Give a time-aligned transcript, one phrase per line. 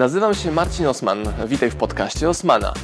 [0.00, 1.18] Nazywam się Marcin Osman.
[1.46, 2.74] Witaj w podcaście Osmana.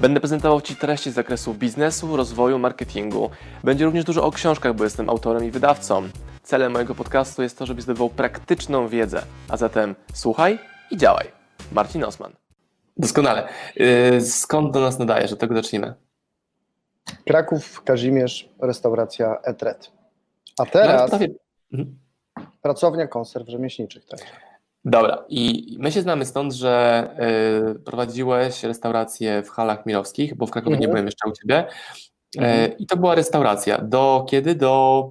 [0.00, 3.30] Będę prezentował Ci treści z zakresu biznesu, rozwoju, marketingu.
[3.64, 6.08] Będzie również dużo o książkach, bo jestem autorem i wydawcą.
[6.42, 9.22] Celem mojego podcastu jest to, żebyś zdobywał praktyczną wiedzę.
[9.48, 10.58] A zatem słuchaj
[10.90, 11.26] i działaj.
[11.72, 12.32] Marcin Osman.
[12.96, 13.48] Doskonale.
[13.76, 15.32] Yy, skąd do nas nadajesz?
[15.32, 15.94] Od tego zacznijmy.
[17.26, 19.92] Kraków, Kazimierz, restauracja Etret.
[20.58, 21.28] A teraz prawie...
[21.72, 21.98] mhm.
[22.62, 24.04] pracownia konserw rzemieślniczych.
[24.06, 24.51] Tak.
[24.84, 27.08] Dobra, i my się znamy stąd, że
[27.74, 30.80] y, prowadziłeś restaurację w halach mirowskich, bo w Krakowie mhm.
[30.80, 31.66] nie byłem jeszcze u ciebie.
[32.36, 32.78] Y, mhm.
[32.78, 33.78] I to była restauracja.
[33.78, 34.54] Do kiedy?
[34.54, 35.10] Do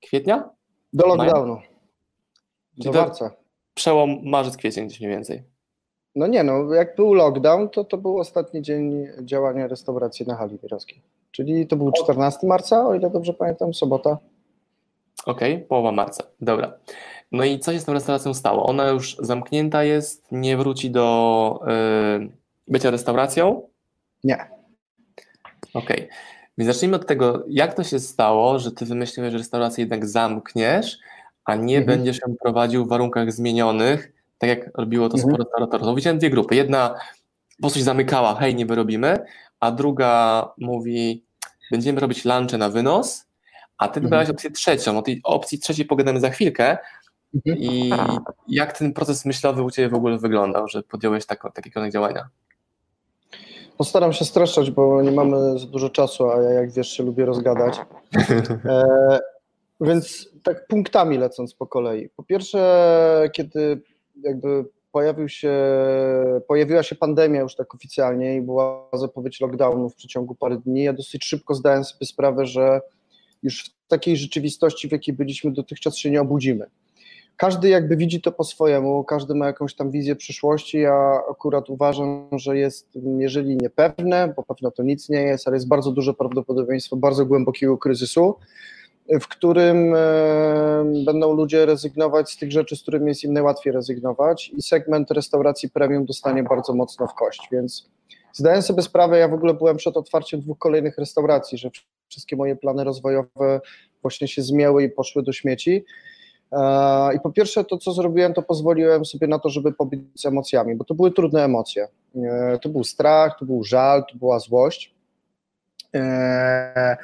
[0.00, 0.50] kwietnia?
[0.92, 1.58] Do lockdownu.
[2.76, 3.30] Do marca.
[3.74, 5.42] Przełom marzec, kwiecień gdzieś mniej więcej.
[6.14, 10.58] No nie, no jak był lockdown, to to był ostatni dzień działania restauracji na hali
[10.62, 11.02] mirowskiej.
[11.30, 14.18] Czyli to był 14 marca, o ile dobrze pamiętam, sobota.
[15.26, 16.24] Okej, okay, połowa marca.
[16.40, 16.78] Dobra.
[17.32, 18.66] No i co się z tą restauracją stało?
[18.66, 21.60] Ona już zamknięta jest, nie wróci do
[22.20, 22.30] yy,
[22.68, 23.62] bycia restauracją?
[24.24, 24.50] Nie.
[25.74, 25.96] Okej.
[25.96, 26.08] Okay.
[26.58, 30.98] Więc zacznijmy od tego, jak to się stało, że ty wymyśliłeś, że restaurację jednak zamkniesz,
[31.44, 31.98] a nie mhm.
[31.98, 35.30] będziesz ją prowadził w warunkach zmienionych, tak jak robiło to mhm.
[35.30, 35.86] sporo restauratorów.
[35.86, 36.56] No widziałem dwie grupy.
[36.56, 36.94] Jedna
[37.56, 39.18] po prostu się zamykała, hej, nie wyrobimy,
[39.60, 41.24] a druga mówi,
[41.70, 43.26] będziemy robić lunche na wynos,
[43.78, 44.36] a ty wybrałeś mhm.
[44.36, 44.98] opcję trzecią.
[44.98, 46.78] O tej opcji trzeciej pogadamy za chwilkę,
[47.34, 47.58] Mhm.
[47.58, 47.92] I
[48.48, 52.28] jak ten proces myślowy u Ciebie w ogóle wyglądał, że podjąłeś tak, taki kierunek działania?
[53.76, 57.24] Postaram się streszczać, bo nie mamy za dużo czasu, a ja jak wiesz się lubię
[57.24, 57.78] rozgadać.
[58.64, 59.18] E,
[59.80, 62.08] więc tak punktami lecąc po kolei.
[62.16, 63.82] Po pierwsze, kiedy
[64.22, 65.52] jakby pojawił się,
[66.48, 70.92] pojawiła się pandemia już tak oficjalnie i była zapowiedź lockdownu w przeciągu parę dni, ja
[70.92, 72.80] dosyć szybko zdałem sobie sprawę, że
[73.42, 76.66] już w takiej rzeczywistości, w jakiej byliśmy dotychczas się nie obudzimy
[77.38, 80.78] każdy jakby widzi to po swojemu, każdy ma jakąś tam wizję przyszłości.
[80.78, 82.88] Ja akurat uważam, że jest,
[83.18, 87.78] jeżeli niepewne, bo pewno to nic nie jest, ale jest bardzo duże prawdopodobieństwo bardzo głębokiego
[87.78, 88.34] kryzysu,
[89.20, 94.52] w którym e, będą ludzie rezygnować z tych rzeczy, z którymi jest im najłatwiej rezygnować,
[94.56, 97.48] i segment restauracji premium dostanie bardzo mocno w kość.
[97.52, 97.90] Więc
[98.32, 101.70] zdaję sobie sprawę, ja w ogóle byłem przed otwarciem dwóch kolejnych restauracji, że
[102.08, 103.60] wszystkie moje plany rozwojowe
[104.02, 105.84] właśnie się zmiały i poszły do śmieci.
[106.52, 110.26] E, I po pierwsze, to co zrobiłem, to pozwoliłem sobie na to, żeby pobić z
[110.26, 111.88] emocjami, bo to były trudne emocje.
[112.16, 114.94] E, to był strach, to był żal, to była złość.
[115.94, 116.96] E,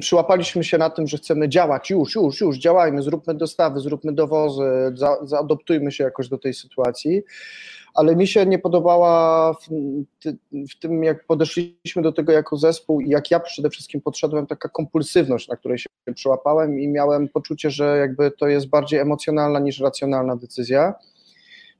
[0.00, 4.92] przyłapaliśmy się na tym, że chcemy działać już, już, już, działajmy, zróbmy dostawy, zróbmy dowozy,
[4.94, 7.22] za, zaadoptujmy się jakoś do tej sytuacji
[7.94, 9.68] ale mi się nie podobała w,
[10.70, 14.68] w, tym, jak podeszliśmy do tego jako zespół i jak ja przede wszystkim podszedłem, taka
[14.68, 19.80] kompulsywność, na której się przyłapałem i miałem poczucie, że jakby to jest bardziej emocjonalna niż
[19.80, 20.94] racjonalna decyzja.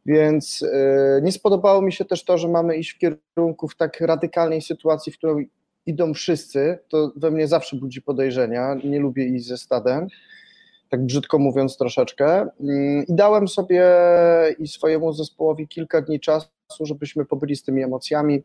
[0.07, 4.01] Więc yy, nie spodobało mi się też to, że mamy iść w kierunku w tak
[4.01, 5.45] radykalnej sytuacji, w którą
[5.87, 6.79] idą wszyscy.
[6.89, 8.77] To we mnie zawsze budzi podejrzenia.
[8.85, 10.09] Nie lubię iść ze stadem
[10.91, 12.47] tak brzydko mówiąc troszeczkę.
[12.61, 13.85] Mm, I dałem sobie
[14.59, 16.49] i swojemu zespołowi kilka dni czasu,
[16.81, 18.43] żebyśmy pobyli z tymi emocjami,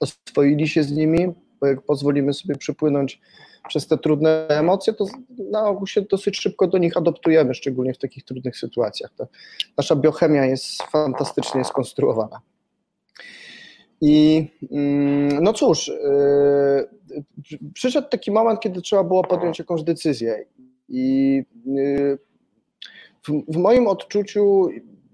[0.00, 3.20] oswoili się z nimi, bo jak pozwolimy sobie przypłynąć
[3.68, 5.06] przez te trudne emocje, to
[5.50, 9.10] na ogół się dosyć szybko do nich adoptujemy, szczególnie w takich trudnych sytuacjach.
[9.78, 12.40] Nasza biochemia jest fantastycznie skonstruowana.
[14.00, 15.88] I mm, no cóż,
[17.50, 20.44] yy, przyszedł taki moment, kiedy trzeba było podjąć jakąś decyzję.
[20.92, 21.44] I
[21.78, 22.18] y,
[23.22, 24.68] w, w moim odczuciu,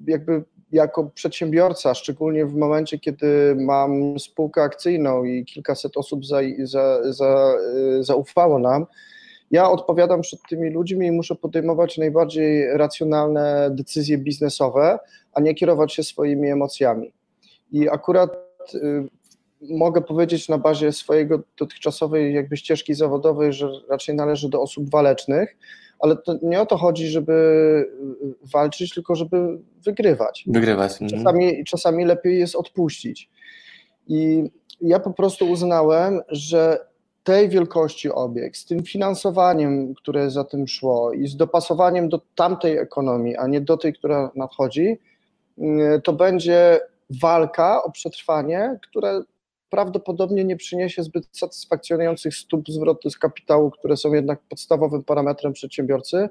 [0.07, 7.13] jakby jako przedsiębiorca, szczególnie w momencie, kiedy mam spółkę akcyjną i kilkaset osób za, za,
[7.13, 7.55] za,
[7.99, 8.87] y, zaufało nam,
[9.51, 14.99] ja odpowiadam przed tymi ludźmi i muszę podejmować najbardziej racjonalne decyzje biznesowe,
[15.33, 17.13] a nie kierować się swoimi emocjami.
[17.73, 18.31] I akurat
[18.75, 19.09] y,
[19.61, 25.57] mogę powiedzieć na bazie swojego dotychczasowej jakby ścieżki zawodowej, że raczej należy do osób walecznych,
[26.01, 27.35] ale to nie o to chodzi, żeby
[28.53, 30.45] walczyć, tylko żeby wygrywać.
[30.47, 31.03] Wygrywać.
[31.03, 31.11] Mhm.
[31.11, 33.31] Czasami, czasami lepiej jest odpuścić.
[34.07, 34.51] I
[34.81, 36.89] ja po prostu uznałem, że
[37.25, 42.79] tej wielkości obiekt, z tym finansowaniem, które za tym szło i z dopasowaniem do tamtej
[42.79, 44.99] ekonomii, a nie do tej, która nadchodzi,
[46.05, 46.81] to będzie
[47.21, 49.23] walka o przetrwanie, które
[49.71, 56.29] prawdopodobnie nie przyniesie zbyt satysfakcjonujących stóp zwrotu z kapitału, które są jednak podstawowym parametrem przedsiębiorcy.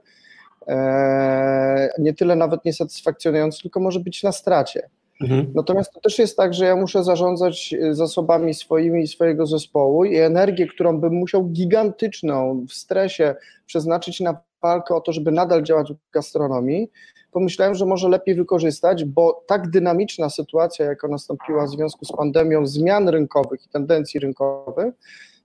[0.67, 4.89] Eee, nie tyle nawet niesatysfakcjonujący, tylko może być na stracie.
[5.21, 5.51] Mhm.
[5.55, 10.15] Natomiast to też jest tak, że ja muszę zarządzać zasobami swoimi i swojego zespołu i
[10.15, 13.35] energię, którą bym musiał gigantyczną w stresie
[13.65, 16.89] przeznaczyć na walkę o to, żeby nadal działać w gastronomii,
[17.37, 22.65] pomyślałem, że może lepiej wykorzystać, bo tak dynamiczna sytuacja, jaka nastąpiła w związku z pandemią,
[22.65, 24.93] zmian rynkowych i tendencji rynkowych,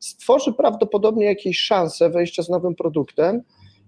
[0.01, 3.43] stworzy prawdopodobnie jakieś szanse wejścia z nowym produktem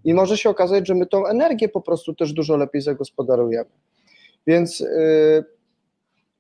[0.05, 3.71] i może się okazać, że my tą energię po prostu też dużo lepiej zagospodarujemy.
[4.47, 5.45] Więc yy,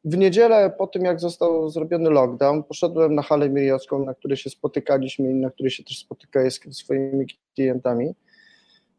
[0.05, 4.51] w niedzielę po tym, jak został zrobiony lockdown, poszedłem na halę Miriowską, na której się
[4.51, 8.15] spotykaliśmy i na której się też spotykaję z swoimi klientami.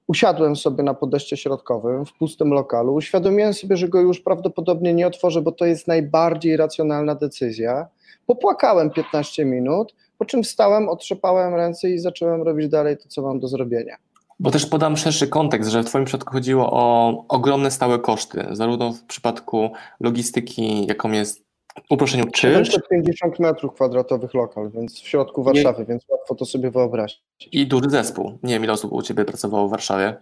[0.07, 2.94] Usiadłem sobie na podejście środkowym w pustym lokalu.
[2.94, 7.88] Uświadomiłem sobie, że go już prawdopodobnie nie otworzę, bo to jest najbardziej racjonalna decyzja.
[8.25, 13.40] Popłakałem 15 minut, po czym wstałem, otrzepałem ręce i zacząłem robić dalej to, co mam
[13.40, 13.96] do zrobienia.
[14.40, 18.94] Bo też podam szerszy kontekst, że w Twoim przypadku chodziło o ogromne stałe koszty, zarówno
[18.94, 19.69] w przypadku
[20.00, 21.44] logistyki, jaką jest
[21.89, 22.72] uproszczeniu czynsz.
[22.72, 25.86] 750 metrów kwadratowych lokal, więc w środku Warszawy, Nie.
[25.86, 27.24] więc łatwo to sobie wyobrazić.
[27.51, 28.39] I duży zespół.
[28.44, 30.18] Nie wiem, ile osób u Ciebie pracowało w Warszawie?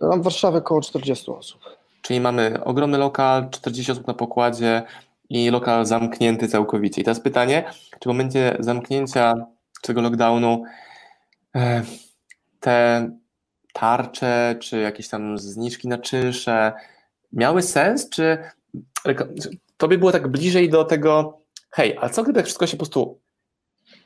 [0.00, 1.60] mam w Warszawie około 40 osób.
[2.02, 4.82] Czyli mamy ogromny lokal, 40 osób na pokładzie
[5.30, 7.00] i lokal zamknięty całkowicie.
[7.00, 9.34] I teraz pytanie, czy w momencie zamknięcia
[9.82, 10.62] tego lockdownu
[11.56, 11.82] e,
[12.60, 13.08] te
[13.72, 16.72] tarcze, czy jakieś tam zniżki na czynsze
[17.32, 18.38] miały sens, czy
[19.76, 21.40] tobie było tak bliżej do tego,
[21.70, 23.20] hej, a co gdyby wszystko się po prostu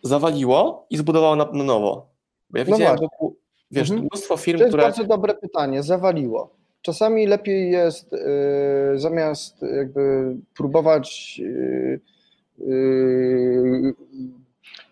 [0.02, 2.10] zawaliło i zbudowało na, na nowo?
[2.50, 3.36] Bo ja no widziałem wokół,
[3.70, 4.08] wiesz, mhm.
[4.12, 4.70] mnóstwo firm, które...
[4.70, 5.06] To jest które...
[5.06, 6.58] bardzo dobre pytanie, zawaliło.
[6.82, 12.00] Czasami lepiej jest yy, zamiast jakby próbować yy,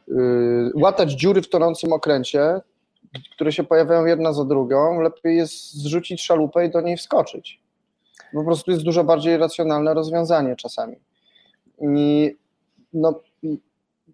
[0.07, 2.61] yy, łatać dziury w tonącym okręcie,
[3.33, 7.61] które się pojawiają jedna za drugą, lepiej jest zrzucić szalupę i do niej wskoczyć.
[8.33, 10.97] Po prostu jest dużo bardziej racjonalne rozwiązanie czasami.
[11.81, 12.37] I
[12.93, 13.21] no,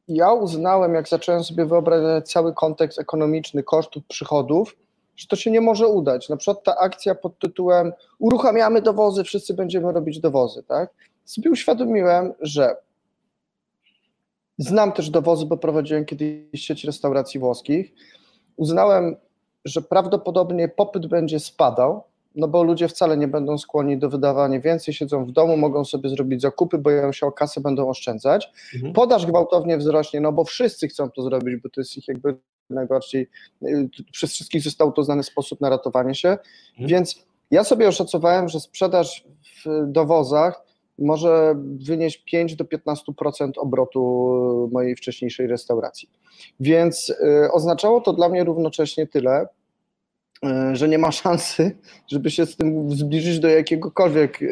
[0.09, 4.77] ja uznałem, jak zacząłem sobie wyobrażać cały kontekst ekonomiczny kosztów, przychodów,
[5.17, 6.29] że to się nie może udać.
[6.29, 10.91] Na przykład ta akcja pod tytułem uruchamiamy dowozy, wszyscy będziemy robić dowozy, tak?
[11.25, 12.77] Sobie uświadomiłem, że
[14.59, 17.93] znam też dowozy, bo prowadziłem kiedyś sieć restauracji włoskich,
[18.57, 19.17] uznałem,
[19.65, 22.05] że prawdopodobnie popyt będzie spadał,
[22.35, 26.09] no bo ludzie wcale nie będą skłonni do wydawania więcej, siedzą w domu, mogą sobie
[26.09, 28.53] zrobić zakupy, boją się o kasę, będą oszczędzać.
[28.75, 28.93] Mhm.
[28.93, 32.37] Podaż gwałtownie wzrośnie, no bo wszyscy chcą to zrobić, bo to jest ich jakby
[32.71, 33.29] najbardziej,
[33.63, 36.89] y, przez wszystkich został to znany sposób na ratowanie się, mhm.
[36.89, 39.25] więc ja sobie oszacowałem, że sprzedaż
[39.65, 40.63] w dowozach
[40.99, 41.55] może
[41.87, 46.09] wynieść 5 do 15% obrotu mojej wcześniejszej restauracji.
[46.61, 49.47] Więc y, oznaczało to dla mnie równocześnie tyle, y,
[50.73, 54.49] że nie ma szansy, żeby się z tym zbliżyć do jakiegokolwiek y,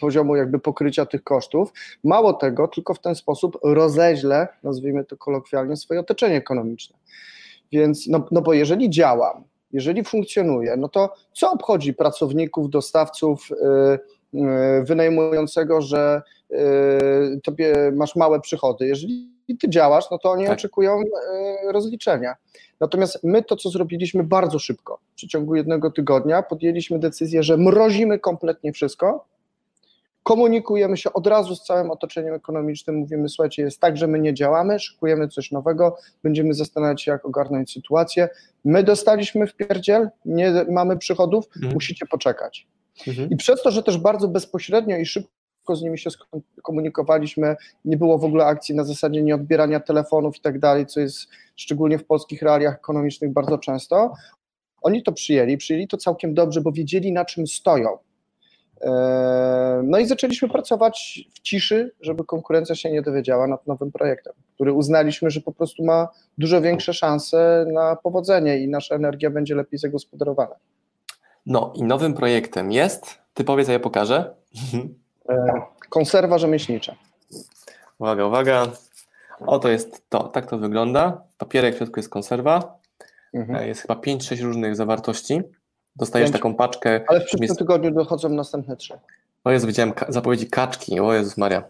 [0.00, 1.72] poziomu jakby pokrycia tych kosztów.
[2.04, 6.96] Mało tego, tylko w ten sposób rozeźlę, nazwijmy to kolokwialnie, swoje otoczenie ekonomiczne.
[7.72, 13.50] Więc, no, no bo jeżeli działam, jeżeli funkcjonuje, no to co obchodzi pracowników, dostawców,
[14.34, 16.60] E, wynajmującego, że e,
[17.42, 18.86] tobie masz małe przychody.
[18.86, 19.30] Jeżeli
[19.60, 20.52] ty działasz, no to oni tak.
[20.52, 22.34] oczekują e, rozliczenia.
[22.80, 28.18] Natomiast my to, co zrobiliśmy bardzo szybko, w przeciągu jednego tygodnia, podjęliśmy decyzję, że mrozimy
[28.18, 29.24] kompletnie wszystko,
[30.22, 34.34] komunikujemy się od razu z całym otoczeniem ekonomicznym, mówimy, słuchajcie, jest tak, że my nie
[34.34, 38.28] działamy, szykujemy coś nowego, będziemy zastanawiać się, jak ogarnąć sytuację.
[38.64, 41.74] My dostaliśmy w pierdziel, nie mamy przychodów, mhm.
[41.74, 42.66] musicie poczekać.
[43.06, 43.30] Mhm.
[43.30, 45.37] I przez to, że też bardzo bezpośrednio i szybko
[45.76, 46.10] z nimi się
[46.62, 51.28] komunikowaliśmy, nie było w ogóle akcji na zasadzie nieodbierania telefonów i tak dalej, co jest
[51.56, 54.12] szczególnie w polskich realiach ekonomicznych bardzo często.
[54.82, 57.98] Oni to przyjęli, przyjęli to całkiem dobrze, bo wiedzieli na czym stoją.
[58.80, 64.32] E, no i zaczęliśmy pracować w ciszy, żeby konkurencja się nie dowiedziała nad nowym projektem,
[64.54, 69.54] który uznaliśmy, że po prostu ma dużo większe szanse na powodzenie i nasza energia będzie
[69.54, 70.54] lepiej zagospodarowana.
[71.46, 74.34] No i nowym projektem jest, ty powiedz, a ja pokażę.
[75.28, 76.94] E, konserwa rzemieślnicza.
[77.98, 78.66] Uwaga, uwaga.
[79.46, 81.22] Oto jest to, tak to wygląda.
[81.38, 82.78] Papierek w środku jest konserwa.
[83.34, 83.62] Mhm.
[83.62, 85.42] E, jest chyba 5-6 różnych zawartości.
[85.96, 86.36] Dostajesz Pięć.
[86.36, 87.00] taką paczkę.
[87.08, 87.58] Ale w przyszłym jest...
[87.58, 88.98] tygodniu dochodzą następne trzy.
[89.44, 91.62] O Jezu, widziałem zapowiedzi kaczki, o Jezus Maria.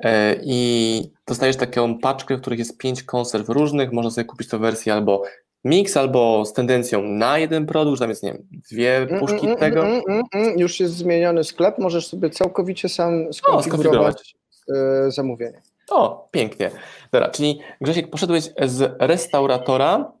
[0.00, 3.92] E, I dostajesz taką paczkę, w której jest pięć konserw różnych.
[3.92, 5.22] Można sobie kupić tę wersję albo
[5.66, 9.58] mix albo z tendencją na jeden produkt, tam jest, nie wiem, dwie mm, puszki mm,
[9.58, 9.86] tego.
[9.86, 14.36] Mm, mm, mm, już jest zmieniony sklep, możesz sobie całkowicie sam skonfigurować
[14.68, 15.62] o, zamówienie.
[15.90, 16.70] O, pięknie.
[17.12, 20.12] Dobra, czyli Grzesiek, poszedłeś z restauratora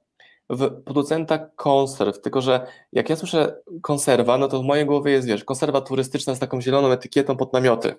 [0.50, 5.28] w producenta konserw, tylko że jak ja słyszę konserwa, no to w mojej głowie jest,
[5.28, 7.94] wiesz, konserwa turystyczna z taką zieloną etykietą pod namioty.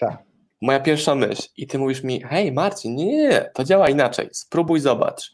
[0.00, 0.18] Tak.
[0.60, 1.48] Moja pierwsza myśl.
[1.56, 5.32] I ty mówisz mi, hej Marcin, nie, nie, to działa inaczej, spróbuj, zobacz.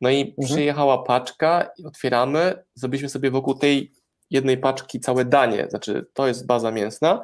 [0.00, 0.48] No i mhm.
[0.48, 3.92] przyjechała paczka, otwieramy, zrobiliśmy sobie wokół tej
[4.30, 7.22] jednej paczki całe danie, znaczy to jest baza mięsna,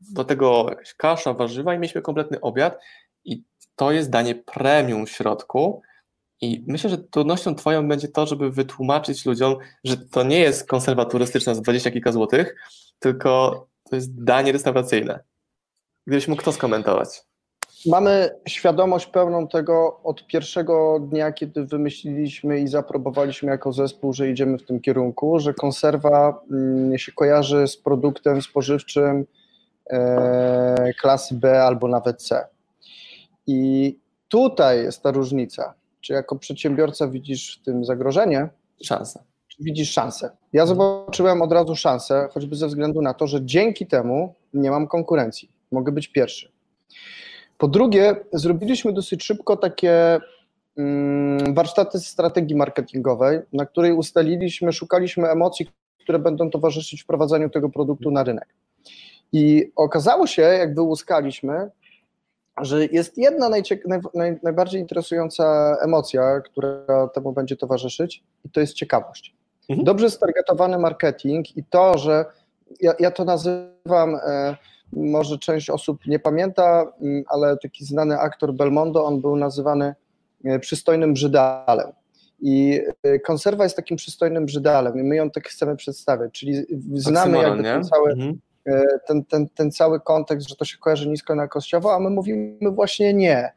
[0.00, 2.78] do tego jakaś kasza, warzywa i mieliśmy kompletny obiad
[3.24, 3.42] i
[3.76, 5.82] to jest danie premium w środku
[6.40, 11.04] i myślę, że trudnością twoją będzie to, żeby wytłumaczyć ludziom, że to nie jest konserwa
[11.04, 12.56] turystyczna z 20 kilka złotych,
[12.98, 15.20] tylko to jest danie restauracyjne.
[16.06, 17.31] Gdybyś mógł to skomentować.
[17.86, 24.58] Mamy świadomość pełną tego od pierwszego dnia, kiedy wymyśliliśmy i zaprobowaliśmy jako zespół, że idziemy
[24.58, 29.24] w tym kierunku, że konserwa mm, się kojarzy z produktem spożywczym
[29.90, 32.46] e, klasy B albo nawet C.
[33.46, 33.98] I
[34.28, 35.74] tutaj jest ta różnica.
[36.00, 38.48] Czy jako przedsiębiorca widzisz w tym zagrożenie?
[38.82, 39.22] Szansę.
[39.60, 40.30] Widzisz szansę?
[40.52, 44.88] Ja zobaczyłem od razu szansę, choćby ze względu na to, że dzięki temu nie mam
[44.88, 45.50] konkurencji.
[45.72, 46.52] Mogę być pierwszy.
[47.62, 50.20] Po drugie, zrobiliśmy dosyć szybko takie
[50.76, 55.66] mm, warsztaty strategii marketingowej, na której ustaliliśmy, szukaliśmy emocji,
[56.00, 58.48] które będą towarzyszyć wprowadzaniu tego produktu na rynek.
[59.32, 61.70] I okazało się, jak wyłuskaliśmy,
[62.60, 68.60] że jest jedna najciek- naj, naj, najbardziej interesująca emocja, która temu będzie towarzyszyć, i to
[68.60, 69.34] jest ciekawość.
[69.68, 69.84] Mhm.
[69.84, 72.24] Dobrze stargetowany marketing i to, że
[72.80, 74.56] ja, ja to nazywam, e,
[74.92, 79.94] może część osób nie pamięta, mm, ale taki znany aktor Belmondo, on był nazywany
[80.44, 81.92] e, przystojnym brzydalem.
[82.40, 87.38] I e, konserwa jest takim przystojnym brzydalem i my ją tak chcemy przedstawiać, czyli znamy
[87.38, 88.38] jakby ten cały, mhm.
[88.66, 92.70] E, ten, ten, ten cały kontekst, że to się kojarzy nisko jakościowo, a my mówimy
[92.70, 93.52] właśnie nie.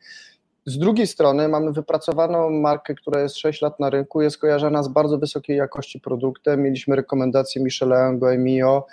[0.65, 4.88] Z drugiej strony mamy wypracowaną markę, która jest 6 lat na rynku, jest kojarzona z
[4.88, 6.63] bardzo wysokiej jakości produktem.
[6.63, 8.86] Mieliśmy rekomendacje Michelin, Goemio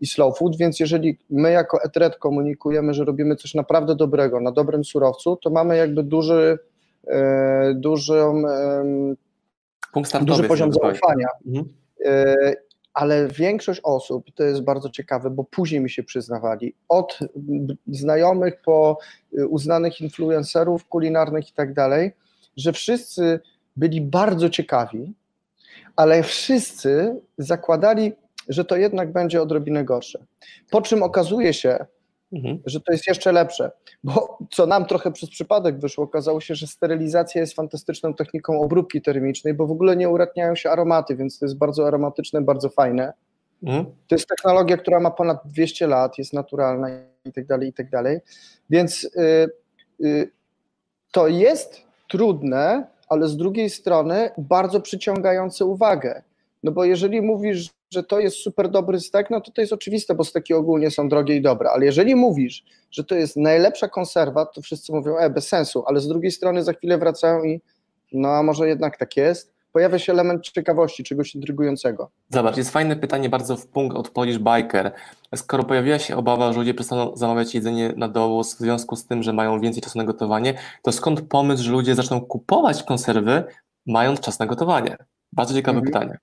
[0.00, 4.52] i Slow Food, więc jeżeli my jako Etred komunikujemy, że robimy coś naprawdę dobrego na
[4.52, 6.58] dobrym surowcu, to mamy jakby duży,
[7.06, 8.42] e, dużą,
[10.22, 11.28] duży poziom zaufania.
[11.46, 11.68] Mhm.
[12.04, 12.54] E,
[12.96, 17.18] ale większość osób, to jest bardzo ciekawe, bo później mi się przyznawali, od
[17.88, 18.98] znajomych po
[19.38, 22.12] y, uznanych influencerów kulinarnych i tak dalej,
[22.56, 23.40] że wszyscy
[23.76, 25.14] byli bardzo ciekawi,
[25.96, 28.12] ale wszyscy zakładali,
[28.48, 30.24] że to jednak będzie odrobinę gorsze.
[30.70, 31.86] Po czym okazuje się,
[32.32, 32.58] mhm.
[32.66, 33.70] że to jest jeszcze lepsze,
[34.04, 39.02] bo co nam trochę przez przypadek wyszło, okazało się, że sterylizacja jest fantastyczną techniką obróbki
[39.02, 43.12] termicznej, bo w ogóle nie uratniają się aromaty, więc to jest bardzo aromatyczne, bardzo fajne.
[43.62, 43.84] Mhm.
[43.84, 46.88] To jest technologia, która ma ponad 200 lat, jest naturalna
[47.24, 48.20] i tak dalej, i tak dalej.
[48.70, 49.50] Więc y,
[50.04, 50.30] y,
[51.12, 56.22] to jest trudne, ale z drugiej strony bardzo przyciągające uwagę.
[56.62, 60.14] No bo jeżeli mówisz, że to jest super dobry stek, no to to jest oczywiste,
[60.14, 64.46] bo steki ogólnie są drogie i dobre, ale jeżeli mówisz, że to jest najlepsza konserwa,
[64.46, 67.60] to wszyscy mówią, e, bez sensu, ale z drugiej strony za chwilę wracają i
[68.12, 72.10] no a może jednak tak jest, pojawia się element ciekawości, czegoś intrygującego.
[72.30, 74.92] Zobacz, jest fajne pytanie bardzo w punkt od Polish Biker.
[75.34, 79.22] Skoro pojawiła się obawa, że ludzie przestaną zamawiać jedzenie na dowóz w związku z tym,
[79.22, 83.44] że mają więcej czasu na gotowanie, to skąd pomysł, że ludzie zaczną kupować konserwy,
[83.86, 84.96] mając czas na gotowanie?
[85.32, 85.92] Bardzo ciekawe mhm.
[85.92, 86.18] pytanie.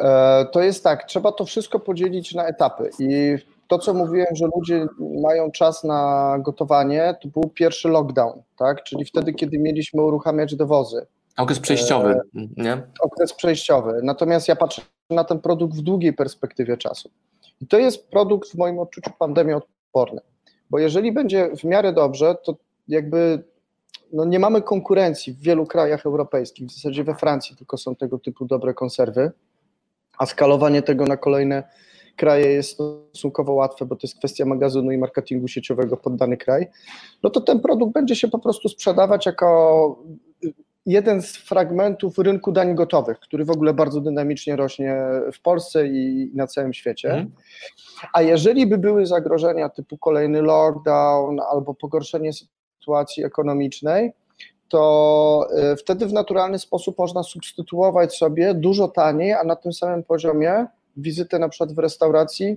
[0.00, 3.36] E, to jest tak, trzeba to wszystko podzielić na etapy i
[3.68, 4.86] to, co mówiłem, że ludzie
[5.22, 8.82] mają czas na gotowanie, to był pierwszy lockdown, tak?
[8.82, 11.06] czyli wtedy, kiedy mieliśmy uruchamiać dowozy.
[11.36, 12.20] Okres przejściowy, e,
[12.56, 12.82] nie?
[13.00, 14.00] Okres przejściowy.
[14.02, 17.10] Natomiast ja patrzę na ten produkt w długiej perspektywie czasu.
[17.60, 20.20] I to jest produkt w moim odczuciu pandemii odporny,
[20.70, 22.56] bo jeżeli będzie w miarę dobrze, to
[22.88, 23.44] jakby
[24.12, 28.18] no nie mamy konkurencji w wielu krajach europejskich, w zasadzie we Francji tylko są tego
[28.18, 29.32] typu dobre konserwy
[30.18, 31.62] a skalowanie tego na kolejne
[32.16, 36.66] kraje jest stosunkowo łatwe, bo to jest kwestia magazynu i marketingu sieciowego pod dany kraj,
[37.22, 39.98] no to ten produkt będzie się po prostu sprzedawać jako
[40.86, 44.96] jeden z fragmentów rynku dań gotowych, który w ogóle bardzo dynamicznie rośnie
[45.32, 47.12] w Polsce i na całym świecie.
[47.12, 47.30] Mm.
[48.12, 54.12] A jeżeli by były zagrożenia typu kolejny lockdown albo pogorszenie sytuacji ekonomicznej,
[54.74, 60.02] to e, wtedy w naturalny sposób można substytuować sobie dużo taniej, a na tym samym
[60.02, 60.66] poziomie
[60.96, 62.56] wizytę na przykład w restauracji,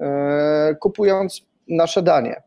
[0.00, 2.42] e, kupując nasze danie.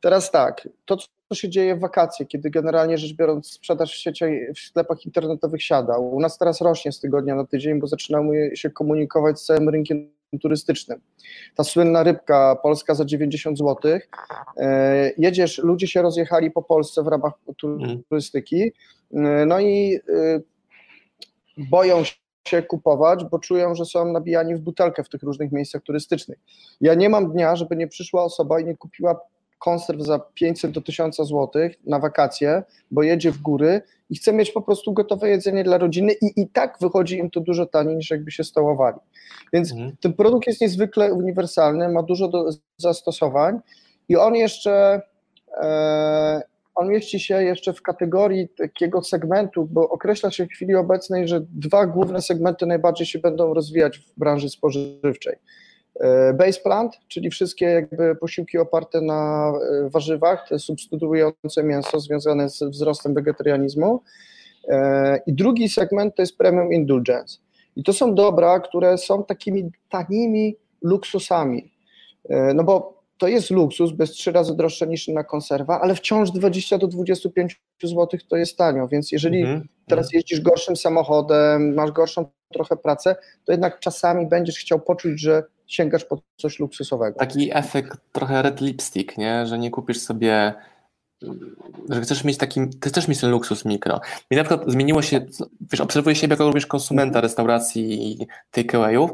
[0.00, 0.96] Teraz tak, to
[1.28, 4.24] co się dzieje w wakacje, kiedy generalnie rzecz biorąc sprzedaż w sieci,
[4.54, 5.98] w sklepach internetowych siada.
[5.98, 10.15] U nas teraz rośnie z tygodnia na tydzień, bo zaczynamy się komunikować z całym rynkiem
[10.42, 11.00] turystycznym.
[11.54, 13.98] Ta słynna rybka polska za 90 zł.
[14.56, 17.32] E, jedziesz, ludzie się rozjechali po Polsce w ramach
[17.64, 18.02] mhm.
[18.08, 18.72] turystyki, e,
[19.46, 20.40] no i e,
[21.70, 22.02] boją
[22.48, 26.38] się kupować, bo czują, że są nabijani w butelkę w tych różnych miejscach turystycznych.
[26.80, 29.20] Ja nie mam dnia, żeby nie przyszła osoba i nie kupiła
[29.58, 31.48] konserw za 500 do 1000 zł
[31.86, 36.12] na wakacje, bo jedzie w góry i chce mieć po prostu gotowe jedzenie dla rodziny
[36.12, 38.98] i i tak wychodzi im to dużo taniej niż jakby się stołowali.
[39.52, 39.96] Więc mhm.
[40.00, 43.60] ten produkt jest niezwykle uniwersalny, ma dużo do zastosowań
[44.08, 45.02] i on jeszcze
[45.62, 46.42] e,
[46.76, 51.40] on mieści się jeszcze w kategorii takiego segmentu, bo określa się w chwili obecnej, że
[51.40, 55.36] dwa główne segmenty najbardziej się będą rozwijać w branży spożywczej.
[56.00, 59.52] E, base plant, czyli wszystkie jakby posiłki oparte na
[59.84, 64.02] e, warzywach, te substytuujące mięso związane z wzrostem wegetarianizmu.
[64.68, 67.38] E, I drugi segment to jest premium indulgence.
[67.76, 71.72] I to są dobra, które są takimi tanimi luksusami.
[72.54, 76.78] No bo to jest luksus, bez trzy razy droższe niż na konserwa, ale wciąż 20
[76.78, 79.68] do 25 zł to jest tanio, więc jeżeli mhm.
[79.88, 85.42] teraz jeździsz gorszym samochodem, masz gorszą trochę pracę, to jednak czasami będziesz chciał poczuć, że
[85.66, 87.18] sięgasz po coś luksusowego.
[87.18, 89.46] Taki efekt trochę red lipstick, nie?
[89.46, 90.54] że nie kupisz sobie
[91.88, 94.00] że chcesz mieć taki, ty chcesz mieć ten luksus mikro.
[94.30, 95.26] I na przykład zmieniło się,
[95.72, 99.10] wiesz, obserwuję siebie jako również konsumenta restauracji i takeawayów,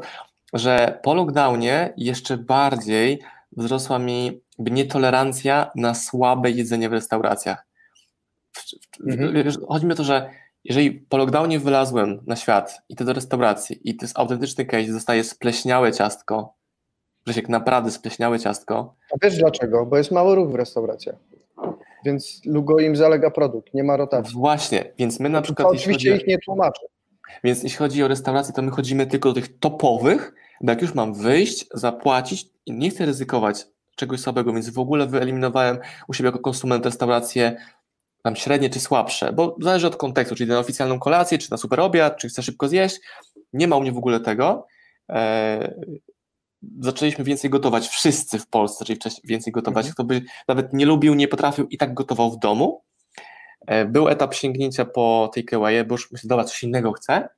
[0.53, 3.19] że po lockdownie jeszcze bardziej
[3.51, 7.65] wzrosła mi nietolerancja na słabe jedzenie w restauracjach.
[9.07, 9.51] Mhm.
[9.67, 10.29] Chodzi mi o to, że
[10.63, 14.91] jeżeli po lockdownie wylazłem na świat i to do restauracji i to jest autentyczny case,
[14.91, 16.53] dostaję spleśniałe ciastko,
[17.31, 18.95] się naprawdę spleśniałe ciastko.
[19.13, 19.85] A wiesz dlaczego?
[19.85, 21.15] Bo jest mały ruch w restauracjach.
[22.05, 24.33] Więc długo im zalega produkt, nie ma rotacji.
[24.33, 25.67] Właśnie, więc my na przykład.
[25.67, 26.85] To oczywiście chodzi, ich nie tłumaczy.
[27.43, 30.93] Więc jeśli chodzi o restauracje, to my chodzimy tylko do tych topowych, bo jak już
[30.93, 35.77] mam wyjść, zapłacić i nie chcę ryzykować czegoś słabego, więc w ogóle wyeliminowałem
[36.07, 37.57] u siebie jako konsument restauracje
[38.23, 41.79] tam średnie czy słabsze, bo zależy od kontekstu, czyli na oficjalną kolację, czy na super
[41.79, 42.99] obiad, czy chcę szybko zjeść.
[43.53, 44.67] Nie ma u mnie w ogóle tego.
[45.09, 45.69] Eee,
[46.79, 49.85] zaczęliśmy więcej gotować, wszyscy w Polsce, czyli wcześniej więcej gotować.
[49.85, 49.93] Mhm.
[49.93, 52.81] Kto by nawet nie lubił, nie potrafił i tak gotował w domu.
[53.67, 57.29] Eee, był etap sięgnięcia po takeaway, bo już myślę, dobra, coś innego chcę,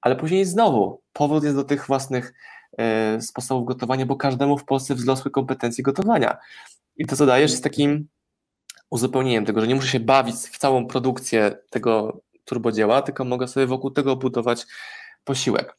[0.00, 2.34] ale później znowu powód jest do tych własnych
[2.78, 6.36] e, sposobów gotowania, bo każdemu w Polsce wzrosły kompetencje gotowania.
[6.96, 8.08] I to, co dajesz, jest takim
[8.94, 13.66] uzupełnieniem tego, że nie muszę się bawić w całą produkcję tego turbodzieła, tylko mogę sobie
[13.66, 14.66] wokół tego budować
[15.24, 15.76] posiłek.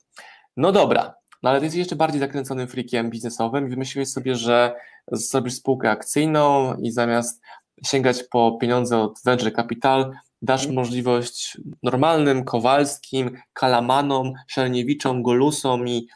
[0.57, 4.75] No dobra, no ale ty jesteś jeszcze bardziej zakręconym freakiem biznesowym i wymyśliłeś sobie, że
[5.11, 7.41] zrobisz spółkę akcyjną i zamiast
[7.85, 10.75] sięgać po pieniądze od Venture Capital, dasz mhm.
[10.75, 16.07] możliwość normalnym, Kowalskim, Kalamanom, Szerniewiczom, Golusom i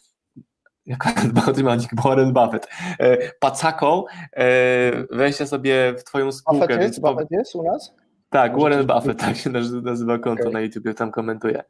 [1.63, 2.67] ma Warren Buffett,
[2.99, 4.45] e, pacaką e,
[5.11, 6.67] wejścia sobie w twoją spółkę.
[6.67, 7.93] Buffett jest, Buffett jest u nas?
[8.29, 9.49] Tak, Może Warren Buffett, tak się
[9.83, 10.53] nazywa konto okay.
[10.53, 11.63] na YouTube, tam komentuje.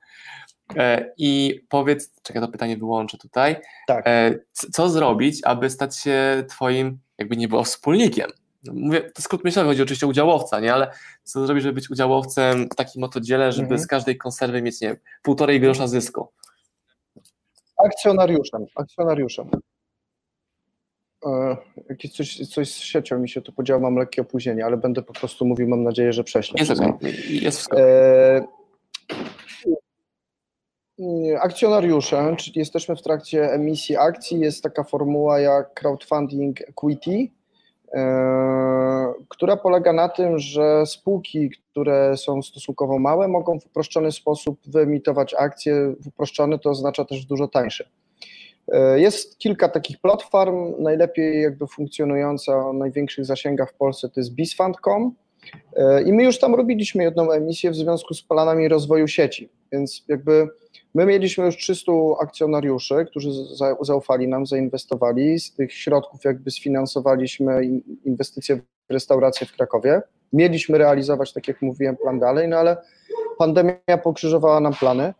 [0.78, 3.56] E, I powiedz, czekaj, to pytanie wyłączę tutaj.
[3.88, 4.06] Tak.
[4.54, 8.30] Co zrobić, aby stać się twoim, jakby nie było wspólnikiem?
[8.74, 10.74] Mówię, to skrót myślowy, chodzi oczywiście o udziałowca, nie?
[10.74, 10.92] Ale
[11.24, 13.82] co zrobić, żeby być udziałowcem w takim oto dziele, żeby mhm.
[13.82, 16.32] z każdej konserwy mieć, nie wiem, półtorej grosza zysku?
[17.86, 19.50] Akcjonariuszem, akcjonariuszem.
[21.26, 21.58] E,
[21.90, 25.14] jakieś coś, coś z siecią mi się tu podziało, mam lekkie opóźnienie, ale będę po
[25.14, 26.60] prostu mówił, mam nadzieję, że prześlę.
[26.60, 26.82] Jest,
[27.30, 27.74] jest.
[27.74, 28.48] E,
[31.40, 37.28] akcjonariusze, czyli jesteśmy w trakcie emisji akcji, jest taka formuła jak crowdfunding equity,
[39.30, 45.34] która polega na tym, że spółki, które są stosunkowo małe, mogą w uproszczony sposób wyemitować
[45.34, 45.96] akcje.
[46.00, 47.90] W uproszczony to oznacza też dużo tańsze.
[48.72, 54.34] E, jest kilka takich platform, najlepiej jakby funkcjonująca o największych zasięgach w Polsce to jest
[54.34, 55.16] bizfund.com
[55.76, 60.04] e, i my już tam robiliśmy jedną emisję w związku z planami rozwoju sieci, więc
[60.08, 60.48] jakby
[60.96, 63.30] My mieliśmy już 300 akcjonariuszy, którzy
[63.82, 65.40] zaufali nam, zainwestowali.
[65.40, 67.66] Z tych środków jakby sfinansowaliśmy
[68.06, 70.02] inwestycje w restaurację w Krakowie.
[70.34, 72.78] Mieliśmy realizować, tak jak mówiłem, plan dalej, no ale
[73.38, 75.14] pandemia pokrzyżowała nam plany.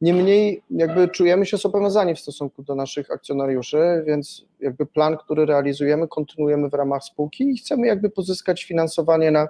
[0.00, 6.08] Niemniej jakby czujemy się zobowiązani w stosunku do naszych akcjonariuszy, więc jakby plan, który realizujemy,
[6.08, 9.48] kontynuujemy w ramach spółki i chcemy jakby pozyskać finansowanie na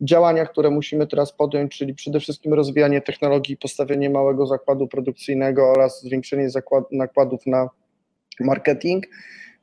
[0.00, 6.02] działania, które musimy teraz podjąć, czyli przede wszystkim rozwijanie technologii, postawienie małego zakładu produkcyjnego oraz
[6.02, 6.48] zwiększenie
[6.92, 7.68] nakładów na
[8.40, 9.06] marketing.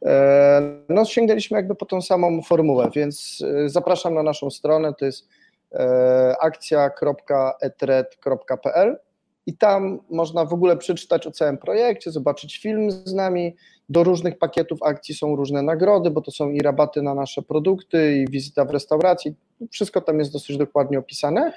[0.05, 5.05] E, no, sięgnęliśmy jakby po tą samą formułę, więc e, zapraszam na naszą stronę, to
[5.05, 5.27] jest
[5.73, 8.97] e, akcja.etred.pl
[9.45, 13.55] i tam można w ogóle przeczytać o całym projekcie, zobaczyć film z nami.
[13.89, 18.17] Do różnych pakietów akcji są różne nagrody, bo to są i rabaty na nasze produkty,
[18.17, 19.35] i wizyta w restauracji.
[19.71, 21.53] Wszystko tam jest dosyć dokładnie opisane.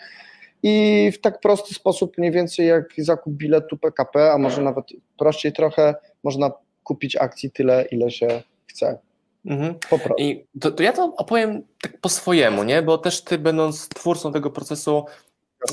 [0.63, 4.85] I w tak prosty sposób, mniej więcej jak zakup biletu PKP, a może nawet
[5.19, 6.53] prościej trochę, można
[6.85, 8.99] kupić akcji tyle, ile się chce.
[9.47, 9.75] Mhm.
[10.19, 12.83] I to, to, ja to opowiem tak po swojemu, nie?
[12.83, 15.05] Bo też ty, będąc twórcą tego procesu,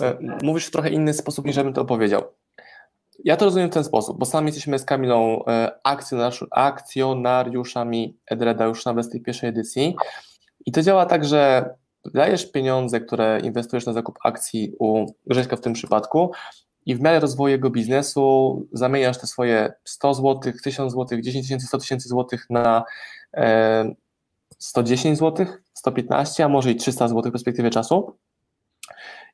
[0.01, 2.23] e, mówisz w trochę inny sposób, niż żebym to opowiedział.
[3.23, 5.79] Ja to rozumiem w ten sposób, bo sami jesteśmy z Kamilą e,
[6.51, 9.95] akcjonariuszami Edreda już nawet z tej pierwszej edycji
[10.65, 11.69] i to działa tak, że
[12.13, 16.31] dajesz pieniądze, które inwestujesz na zakup akcji u Grześka w tym przypadku
[16.85, 21.67] i w miarę rozwoju jego biznesu zamieniasz te swoje 100 zł, 1000 zł, 10 tysięcy,
[21.67, 22.83] 100 tysięcy złotych na
[24.57, 28.17] 110 zł, 115, a może i 300 zł w perspektywie czasu.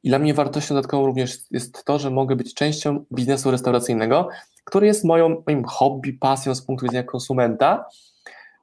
[0.04, 4.30] I dla mnie wartością dodatkową również jest to, że mogę być częścią biznesu restauracyjnego,
[4.64, 7.86] który jest moją, moim hobby, pasją z punktu widzenia konsumenta.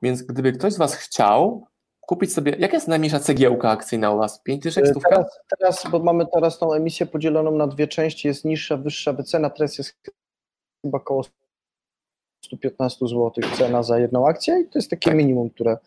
[0.02, 1.66] Więc gdyby ktoś z Was chciał
[2.00, 4.42] kupić sobie, jaka jest najmniejsza cegiełka akcyjna u Was?
[4.42, 5.10] 5 tysięcy, e?
[5.10, 9.50] Teraz, teraz, bo mamy teraz tą emisję podzieloną na dwie części, jest niższa, wyższa wycena,
[9.50, 10.00] teraz jest
[10.84, 11.24] chyba około
[12.44, 15.18] 115 zł cena za jedną akcję i to jest takie tak.
[15.18, 15.78] minimum, które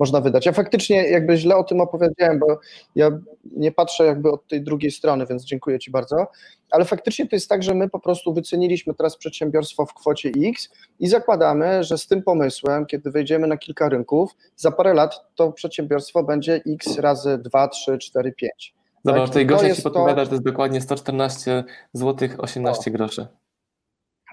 [0.00, 0.46] można wydać.
[0.46, 2.60] Ja faktycznie jakby źle o tym opowiedziałem, bo
[2.94, 3.10] ja
[3.56, 6.26] nie patrzę jakby od tej drugiej strony, więc dziękuję Ci bardzo,
[6.70, 10.70] ale faktycznie to jest tak, że my po prostu wyceniliśmy teraz przedsiębiorstwo w kwocie X
[11.00, 15.52] i zakładamy, że z tym pomysłem, kiedy wejdziemy na kilka rynków, za parę lat to
[15.52, 18.74] przedsiębiorstwo będzie X razy 2, 3, 4, 5.
[19.04, 19.28] Zobacz, tak?
[19.28, 20.24] tutaj Gosia Ci podpowiada, to...
[20.24, 22.94] że to jest dokładnie 114 zł 18 o.
[22.94, 23.26] groszy.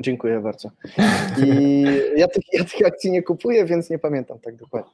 [0.02, 0.70] Dziękuję bardzo.
[1.46, 1.84] I
[2.16, 4.92] ja tych, ja tych akcji nie kupuję, więc nie pamiętam tak dokładnie.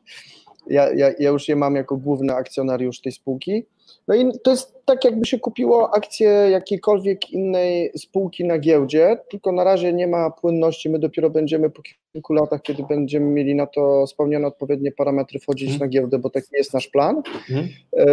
[0.70, 3.66] Ja, ja, ja już je mam jako główny akcjonariusz tej spółki.
[4.08, 9.52] No i to jest tak, jakby się kupiło akcję jakiejkolwiek innej spółki na giełdzie, tylko
[9.52, 10.90] na razie nie ma płynności.
[10.90, 11.82] My dopiero będziemy po
[12.14, 15.80] kilku latach, kiedy będziemy mieli na to spełnione odpowiednie parametry, wchodzić mm.
[15.80, 17.22] na giełdę, bo taki jest nasz plan.
[17.50, 17.68] Mm.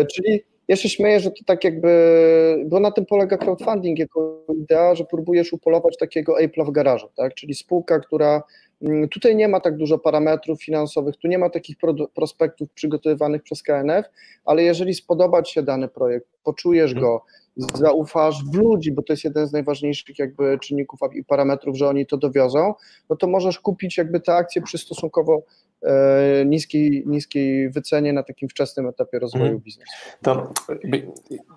[0.07, 1.88] Czyli ja się śmieję, że to tak jakby,
[2.67, 7.35] bo na tym polega crowdfunding jako idea, że próbujesz upolować takiego Apple'a w garażu, tak?
[7.35, 8.43] czyli spółka, która
[9.11, 11.77] tutaj nie ma tak dużo parametrów finansowych, tu nie ma takich
[12.14, 14.07] prospektów przygotowywanych przez KNF,
[14.44, 17.07] ale jeżeli spodoba Ci się dany projekt, poczujesz mhm.
[17.07, 17.25] go,
[17.57, 22.07] zaufasz w ludzi, bo to jest jeden z najważniejszych jakby czynników i parametrów, że oni
[22.07, 22.75] to dowiozą,
[23.11, 25.42] no to możesz kupić jakby te akcje przy stosunkowo
[25.85, 29.61] E, niskiej, niskiej wycenie na takim wczesnym etapie rozwoju hmm.
[29.61, 29.92] biznesu.
[30.23, 30.53] To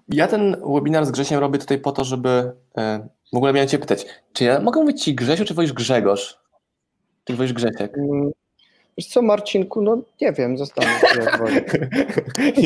[0.09, 3.79] ja ten webinar z Grzesiem robię tutaj po to, żeby e, w ogóle miałem Cię
[3.79, 6.39] pytać, czy ja mogę mówić Ci Grzesiu, czy wolisz Grzegorz?
[7.27, 7.95] Czy wolisz Grzesiek?
[7.95, 8.31] Hmm.
[8.97, 11.55] Wiesz co, Marcinku, no nie wiem, zastanów się jak woli.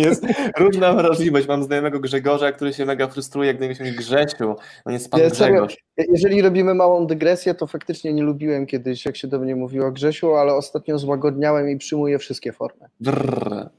[0.02, 0.26] Jest
[0.58, 1.47] różna wrażliwość.
[1.47, 5.78] Mam znajomego Grzegorza, który się mega frustruje, się mówi Grzesiu, no jest pan ja, Grzegorz.
[5.97, 10.34] jeżeli robimy małą dygresję, to faktycznie nie lubiłem kiedyś, jak się do mnie mówiło Grzesiu,
[10.34, 12.86] ale ostatnio złagodniałem i przyjmuję wszystkie formy.
[13.00, 13.69] Brrr.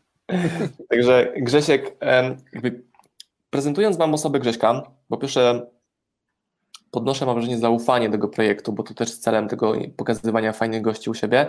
[0.89, 1.97] Także Grzesiek,
[2.53, 2.83] jakby
[3.51, 5.67] prezentując Wam osobę Grześka, bo pierwsze
[6.93, 11.15] podnoszę, mam wrażenie, zaufanie tego projektu, bo to też celem tego pokazywania fajnych gości u
[11.15, 11.47] siebie.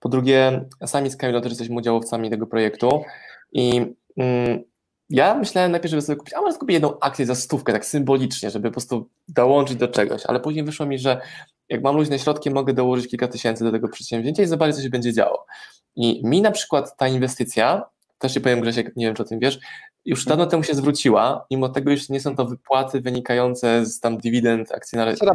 [0.00, 3.02] Po drugie, sami z Kamilą też jesteśmy udziałowcami tego projektu
[3.52, 4.62] i mm,
[5.10, 8.50] ja myślałem najpierw, żeby sobie kupić, a może kupić jedną akcję za stówkę, tak symbolicznie,
[8.50, 11.20] żeby po prostu dołączyć do czegoś, ale później wyszło mi, że
[11.68, 14.90] jak mam luźne środki, mogę dołożyć kilka tysięcy do tego przedsięwzięcia i zobaczyć, co się
[14.90, 15.46] będzie działo.
[15.96, 17.82] I mi na przykład ta inwestycja,
[18.18, 19.58] też ci powiem Grzesiek, nie wiem, czy o tym wiesz,
[20.04, 24.18] już dawno temu się zwróciła, mimo tego już nie są to wypłaty wynikające z tam
[24.18, 25.26] dywidend akcjonariatu.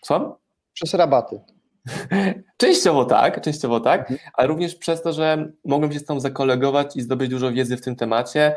[0.00, 0.38] Co?
[0.72, 1.40] Przez rabaty.
[2.56, 4.18] Częściowo tak, częściowo tak, mhm.
[4.34, 7.80] ale również przez to, że mogłem się z tą zakolegować i zdobyć dużo wiedzy w
[7.80, 8.56] tym temacie.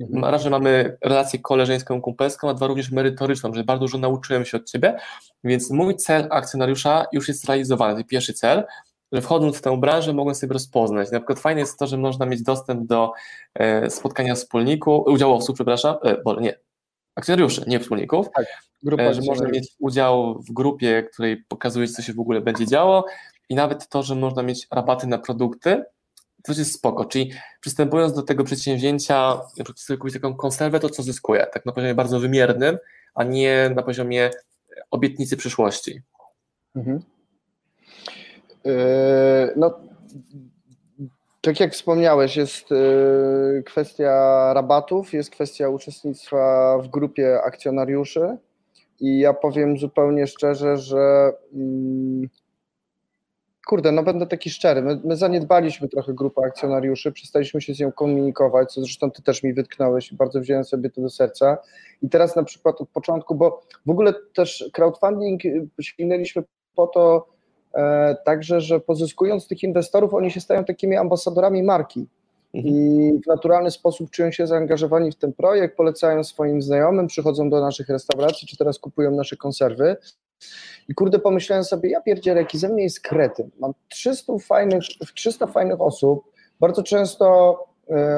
[0.00, 0.24] Mhm.
[0.24, 4.56] Raz, że mamy relację koleżeńską, kumpelską, a dwa również merytoryczną, że bardzo dużo nauczyłem się
[4.56, 4.96] od Ciebie,
[5.44, 8.64] więc mój cel akcjonariusza już jest zrealizowany, ten pierwszy cel,
[9.12, 11.10] że wchodząc w tę branżę mogłem sobie rozpoznać.
[11.10, 13.12] Na przykład fajne jest to, że można mieć dostęp do
[13.54, 16.58] e, spotkania wspólników, udziałowców, przepraszam, e, bo nie,
[17.14, 18.46] akcjonariuszy, nie wspólników, tak,
[19.00, 23.06] e, że można mieć udział w grupie, której pokazuje, co się w ogóle będzie działo
[23.48, 25.84] i nawet to, że można mieć rabaty na produkty,
[26.42, 29.40] to jest spoko, czyli przystępując do tego przedsięwzięcia,
[29.76, 32.78] sobie kupić taką konserwę, to co zyskuję, tak na poziomie bardzo wymiernym,
[33.14, 34.30] a nie na poziomie
[34.90, 36.00] obietnicy przyszłości.
[36.76, 37.02] Mhm.
[38.64, 38.72] Yy,
[39.56, 39.80] no,
[41.40, 44.10] tak jak wspomniałeś, jest yy, kwestia
[44.54, 48.38] rabatów, jest kwestia uczestnictwa w grupie akcjonariuszy
[49.00, 52.28] i ja powiem zupełnie szczerze, że mm,
[53.66, 57.92] kurde, no będę taki szczery, my, my, zaniedbaliśmy trochę grupę akcjonariuszy, przestaliśmy się z nią
[57.92, 61.58] komunikować, co zresztą ty też mi wytknąłeś i bardzo wziąłem sobie to do serca.
[62.02, 65.42] I teraz na przykład od początku, bo w ogóle też crowdfunding
[65.80, 66.42] sięgnęliśmy
[66.74, 67.31] po to,
[68.24, 72.06] także, że pozyskując tych inwestorów, oni się stają takimi ambasadorami marki
[72.54, 72.74] mhm.
[72.74, 77.60] i w naturalny sposób czują się zaangażowani w ten projekt, polecają swoim znajomym, przychodzą do
[77.60, 79.96] naszych restauracji, czy teraz kupują nasze konserwy.
[80.88, 83.50] I kurde, pomyślałem sobie, ja pierdzielę, jaki ze mnie jest kretyn.
[83.60, 84.82] Mam 300 fajnych,
[85.14, 86.24] 300 fajnych osób,
[86.60, 87.58] bardzo często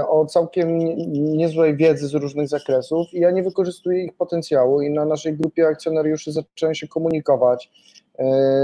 [0.08, 0.78] o całkiem
[1.36, 5.66] niezłej wiedzy z różnych zakresów i ja nie wykorzystuję ich potencjału i na naszej grupie
[5.66, 8.03] akcjonariuszy zacząłem się komunikować, E,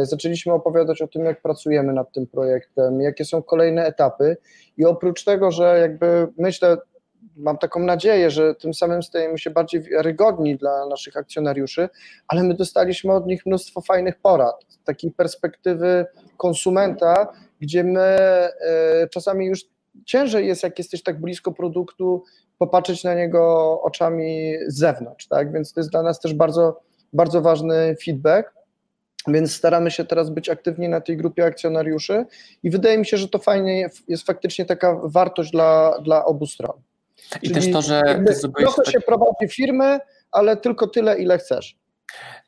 [0.02, 4.36] zaczęliśmy opowiadać o tym, jak pracujemy nad tym projektem, jakie są kolejne etapy
[4.76, 6.76] i oprócz tego, że jakby myślę,
[7.36, 11.88] mam taką nadzieję, że tym samym stajemy się bardziej wiarygodni dla naszych akcjonariuszy,
[12.28, 19.46] ale my dostaliśmy od nich mnóstwo fajnych porad, takiej perspektywy konsumenta, gdzie my e, czasami
[19.46, 19.64] już
[20.04, 22.24] ciężej jest, jak jesteś tak blisko produktu,
[22.58, 25.52] popatrzeć na niego oczami z zewnątrz, tak?
[25.52, 26.80] Więc to jest dla nas też bardzo,
[27.12, 28.59] bardzo ważny feedback.
[29.28, 32.26] Więc staramy się teraz być aktywni na tej grupie akcjonariuszy
[32.62, 36.82] i wydaje mi się, że to fajnie jest faktycznie taka wartość dla, dla obu stron.
[37.42, 38.22] I Czyli też to, że
[38.58, 38.92] trochę tak...
[38.92, 39.98] się prowadzi firmy,
[40.32, 41.76] ale tylko tyle, ile chcesz.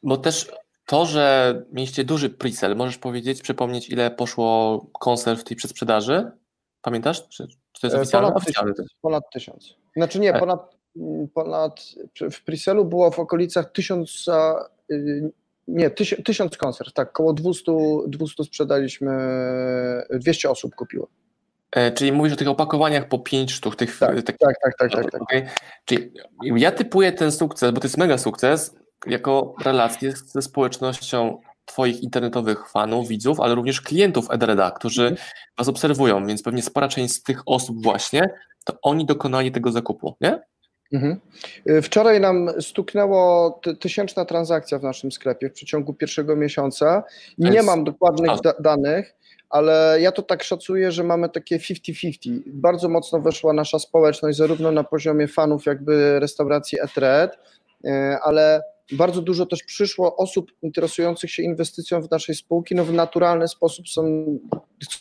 [0.02, 0.52] Bo też
[0.86, 6.30] to, że mieliście duży presell, możesz powiedzieć, przypomnieć, ile poszło konserw w tej przedsprzedaży?
[6.82, 7.28] Pamiętasz?
[7.28, 8.28] Czy, czy to jest e, oficjalne?
[8.32, 9.76] Ponad tysiąc, ponad tysiąc.
[9.96, 10.38] Znaczy nie, e.
[10.38, 10.76] ponad,
[11.34, 11.80] ponad
[12.32, 15.32] w presellu było w okolicach tysiąca y,
[15.68, 17.72] nie, tysiąc, tysiąc koncert, tak, około 200,
[18.06, 19.12] 200 sprzedaliśmy,
[20.10, 21.08] 200 osób kupiło.
[21.72, 23.76] E, czyli mówisz o tych opakowaniach po 5 sztuk.
[23.76, 25.22] Tych, tak, tak, tak, tak, tak, tak, tak.
[25.22, 25.46] Okay.
[25.84, 32.02] Czyli ja typuję ten sukces, bo to jest mega sukces, jako relację ze społecznością Twoich
[32.02, 35.16] internetowych fanów, widzów, ale również klientów Edreda, którzy mm.
[35.58, 40.16] Was obserwują, więc pewnie spora część z tych osób właśnie, to oni dokonali tego zakupu,
[40.20, 40.42] nie?
[40.92, 41.20] Mhm.
[41.70, 47.02] Y, wczoraj nam stuknęło tysięczna transakcja w naszym sklepie w przeciągu pierwszego miesiąca.
[47.38, 49.14] Nie mam dokładnych da danych,
[49.50, 52.42] ale ja to tak szacuję, że mamy takie 50-50.
[52.46, 57.38] Bardzo mocno weszła nasza społeczność, zarówno na poziomie fanów jakby restauracji Etred,
[57.84, 57.90] y,
[58.22, 63.48] ale bardzo dużo też przyszło osób interesujących się inwestycją w naszej spółki, no w naturalny
[63.48, 64.26] sposób są,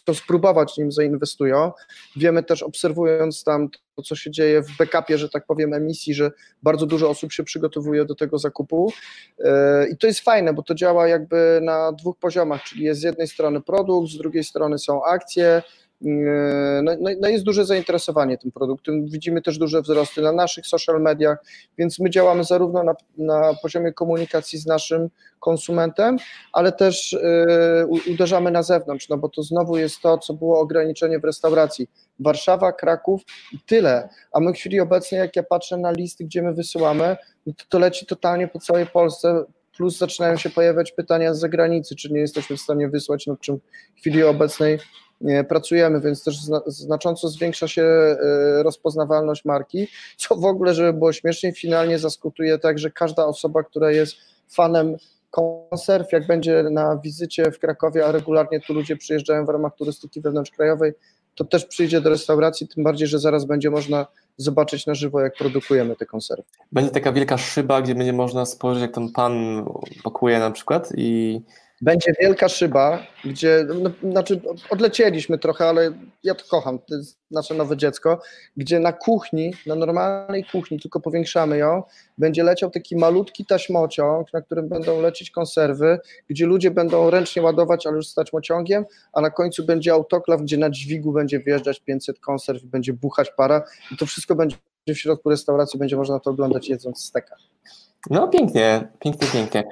[0.04, 1.71] chcą spróbować, nim zainwestują.
[2.15, 6.32] Wiemy też, obserwując tam to, co się dzieje w backupie, że tak powiem, emisji, że
[6.63, 8.93] bardzo dużo osób się przygotowuje do tego zakupu.
[9.39, 13.04] E, i to jest fajne, bo to działa jakby na dwóch poziomach, czyli jest z
[13.04, 15.62] jednej strony produkt, z drugiej strony są akcje,
[16.02, 19.06] no, no, no, jest duże zainteresowanie tym produktem.
[19.08, 21.38] Widzimy też duże wzrosty na naszych social mediach,
[21.78, 25.10] więc my działamy zarówno na, na poziomie komunikacji z naszym
[25.40, 26.18] konsumentem,
[26.54, 31.20] ale też yy, uderzamy na zewnątrz, no bo to znowu jest to, co było ograniczenie
[31.20, 31.90] w restauracji.
[32.20, 33.22] Warszawa, Kraków
[33.54, 34.10] i tyle.
[34.34, 37.64] A my w chwili obecnej, jak ja patrzę na listy, gdzie my wysyłamy, no to,
[37.70, 39.44] to leci totalnie po całej Polsce.
[39.78, 43.60] Plus zaczynają się pojawiać pytania z zagranicy, czy nie jesteśmy w stanie wysłać, nad czym
[43.96, 44.80] w chwili obecnej
[45.50, 48.18] pracujemy, więc też znacząco zwiększa się e,
[48.64, 53.92] rozpoznawalność marki, co w ogóle, żeby było śmiesznie, finalnie zaskutuje tak, że każda osoba, która
[53.92, 54.16] jest
[54.50, 54.98] fanem
[55.32, 60.22] konserw, jak będzie na wizycie w Krakowie, a regularnie tu ludzie przyjeżdżają w ramach turystyki
[60.22, 60.94] wewnątrzkrajowej,
[61.36, 64.08] to też przyjdzie do restauracji, tym bardziej, że zaraz będzie można
[64.38, 66.44] zobaczyć na żywo, jak produkujemy te konserwy.
[66.72, 69.66] Będzie taka wielka szyba, gdzie będzie można spojrzeć, jak ten pan
[70.04, 71.42] pakuje na przykład i
[71.82, 75.91] będzie wielka szyba, gdzie, no, znaczy odlecieliśmy trochę, ale
[76.24, 78.22] ja to kocham, to jest nasze nowe dziecko,
[78.58, 81.84] gdzie na kuchni, na normalnej kuchni, tylko powiększamy ją,
[82.17, 87.88] będzie leciał taki malutki taśmociąg, na którym będą lecieć konserwy, gdzie ludzie będą ręcznie ładować,
[87.88, 92.20] ale już z taśmociągiem, a na końcu będzie autoklaw, gdzie na dźwigu będzie wjeżdżać 500
[92.20, 96.70] konserw, będzie buchać para i to wszystko będzie w środku restauracji, będzie można to oglądać
[96.70, 97.36] jedząc steka.
[98.10, 99.64] No pięknie, pięknie, pięknie.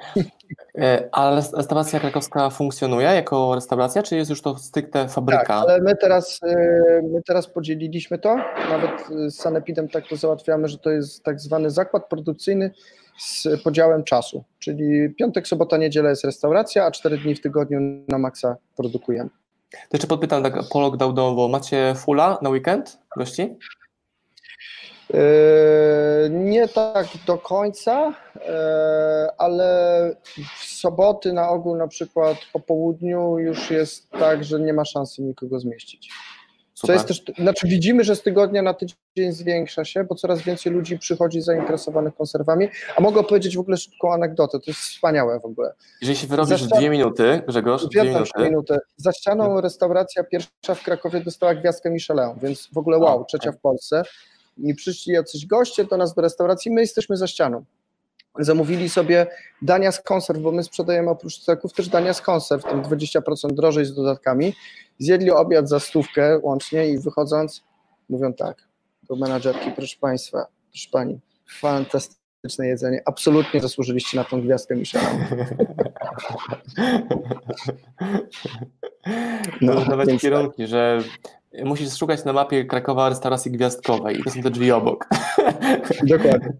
[1.12, 5.44] Ale restauracja krakowska funkcjonuje jako restauracja, czy jest już to stricte fabryka?
[5.44, 8.36] Tak, ale my teraz, e, my teraz podzieliliśmy to,
[8.70, 8.90] nawet
[9.26, 12.70] z Sanepidem tak to załatwiamy, że to jest tak zwany zakład produkcyjny
[13.18, 18.18] z podziałem czasu, czyli piątek, sobota, niedziela jest restauracja, a cztery dni w tygodniu na
[18.18, 19.30] maksa produkujemy.
[19.70, 23.56] To jeszcze podpytam tak po lockdownowo, macie fulla na weekend gości?
[25.14, 28.42] Yy, nie tak do końca, yy,
[29.38, 30.16] ale
[30.58, 35.22] w soboty na ogół, na przykład po południu, już jest tak, że nie ma szansy
[35.22, 36.10] nikogo zmieścić.
[36.74, 40.72] Co jest też, znaczy widzimy, że z tygodnia na tydzień zwiększa się, bo coraz więcej
[40.72, 42.68] ludzi przychodzi zainteresowanych konserwami.
[42.96, 45.72] A mogę opowiedzieć w ogóle szybką anegdotę, to jest wspaniałe w ogóle.
[46.00, 46.78] Jeżeli się wyrobisz ścian...
[46.78, 48.30] dwie minuty, Grzegorz, dwie minuty.
[48.38, 48.78] Minutę.
[48.96, 53.58] Za ścianą restauracja pierwsza w Krakowie dostała gwiazdkę Michelin, więc w ogóle wow, trzecia w
[53.58, 54.02] Polsce
[54.58, 57.64] i przyszli jacyś goście do nas do restauracji, my jesteśmy za ścianą.
[58.38, 59.26] Zamówili sobie
[59.62, 63.84] dania z konserw, bo my sprzedajemy oprócz steków też dania z konserw, tam 20% drożej
[63.84, 64.54] z dodatkami.
[64.98, 67.62] Zjedli obiad za stówkę łącznie i wychodząc
[68.08, 68.56] mówią tak
[69.02, 71.20] do menadżerki, proszę Państwa, proszę Pani,
[71.60, 75.24] fantastyczne jedzenie, absolutnie zasłużyliście na tą gwiazdkę Michelin.
[79.60, 80.22] No, nawet więc...
[80.22, 81.02] kierunki, że
[81.64, 85.08] musisz szukać na mapie Krakowa restauracji gwiazdkowej i to są te drzwi obok.
[86.02, 86.52] Dokładnie.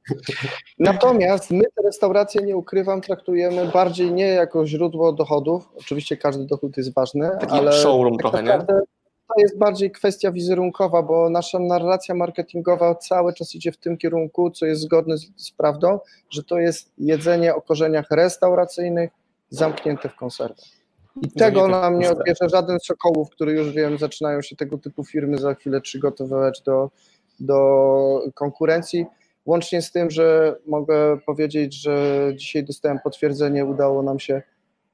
[0.78, 6.76] Natomiast my te restauracje, nie ukrywam, traktujemy bardziej nie jako źródło dochodów, oczywiście każdy dochód
[6.76, 8.58] jest ważny, Taki ale showroom tak trochę, nie?
[9.34, 14.50] To jest bardziej kwestia wizerunkowa, bo nasza narracja marketingowa cały czas idzie w tym kierunku,
[14.50, 15.98] co jest zgodne z, z prawdą,
[16.30, 19.10] że to jest jedzenie o korzeniach restauracyjnych
[19.50, 20.62] zamknięte w konserwę.
[21.22, 25.38] I tego nam nie odbierze żaden Sokołów, który już wiem, zaczynają się tego typu firmy
[25.38, 26.90] za chwilę przygotowywać do,
[27.40, 29.06] do konkurencji.
[29.46, 34.42] Łącznie z tym, że mogę powiedzieć, że dzisiaj dostałem potwierdzenie, udało nam się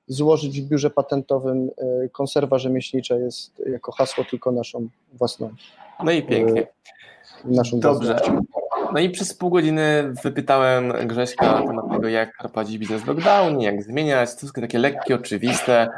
[0.07, 1.70] złożyć w biurze patentowym
[2.05, 5.50] y, konserwa rzemieślnicza jest jako hasło tylko naszą własną.
[6.05, 6.62] No i pięknie.
[6.62, 6.66] Y,
[7.44, 8.20] naszą Dobrze.
[8.92, 13.66] No i przez pół godziny wypytałem Grześka na temat tego, jak prowadzić biznes w lockdownie,
[13.66, 15.88] jak zmieniać, to takie lekkie, oczywiste.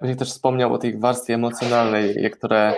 [0.00, 2.74] Właśnie też wspomniał o tej warstwie emocjonalnej, które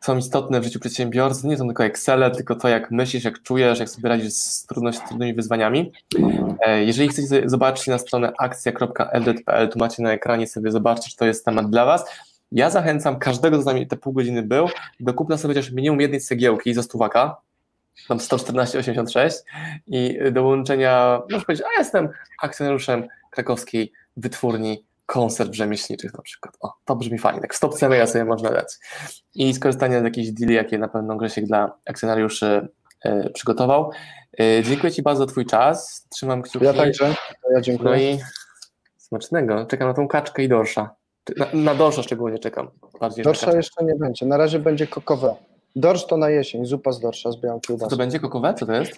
[0.00, 1.46] są istotne w życiu przedsiębiorcy.
[1.46, 5.08] Nie są tylko Excele, tylko to, jak myślisz, jak czujesz, jak sobie radzisz z trudnościami,
[5.08, 5.92] trudnymi wyzwaniami.
[6.66, 11.26] E, jeżeli chcecie zobaczyć na stronę akcja.lz.pl, tu macie na ekranie sobie zobaczyć, czy to
[11.26, 12.04] jest temat dla Was.
[12.52, 14.68] Ja zachęcam każdego, kto z nami te pół godziny był,
[15.00, 17.36] do kupna sobie chociaż minimum jednej cegiełki za stuwaka,
[18.08, 19.30] tam 114,86
[19.86, 22.08] i dołączenia, można powiedzieć, a jestem
[22.42, 26.56] akcjonariuszem krakowskiej wytwórni konserw rzemieślniczych na przykład.
[26.60, 28.66] O, to brzmi fajnie, tak stop cenę ja sobie można dać.
[29.34, 32.68] I skorzystanie z jakichś deali, jakie na pewno Grzesiek dla akcjonariuszy
[33.04, 33.90] e, przygotował.
[34.40, 36.64] E, dziękuję Ci bardzo za Twój czas, trzymam kciuki.
[36.64, 37.14] Ja także,
[37.54, 37.90] ja dziękuję.
[37.90, 38.18] No i
[38.98, 40.90] smacznego, czekam na tą kaczkę i dorsza.
[41.36, 42.70] Na, na dorsza szczególnie czekam.
[43.00, 45.34] Bardziej dorsza jeszcze nie będzie, na razie będzie kokowe.
[45.76, 47.86] Dorsz to na jesień, zupa z dorsza z białą kiełbasą.
[47.86, 48.54] Co to będzie kokowe?
[48.54, 48.92] Co to jest?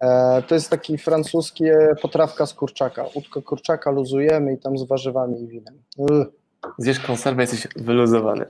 [0.00, 3.04] E, to jest taki francuskie potrawka z kurczaka.
[3.14, 5.82] Łódkę kurczaka luzujemy i tam z warzywami i winem.
[5.96, 6.41] Ugh.
[6.78, 8.46] Zjesz konserwę, jesteś wyluzowany.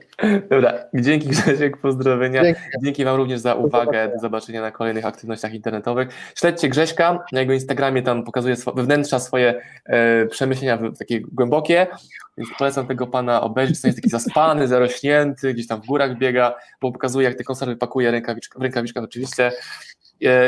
[0.49, 2.43] Dobra, dzięki Grzesiek, pozdrowienia.
[2.43, 2.61] Dzięki.
[2.83, 6.09] dzięki Wam również za uwagę, do zobaczenia na kolejnych aktywnościach internetowych.
[6.35, 11.87] Śledźcie Grześka, na jego Instagramie tam pokazuje sw wewnętrza swoje e, przemyślenia takie głębokie,
[12.37, 16.91] więc polecam tego pana obejrzeć, jest taki zaspany, zarośnięty, gdzieś tam w górach biega, bo
[16.91, 19.51] pokazuje jak te konserwy pakuje rękawiczka, w rękawiczkach oczywiście,